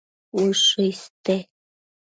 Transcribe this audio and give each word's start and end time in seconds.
Ushë 0.43 0.87
iste 0.93 1.37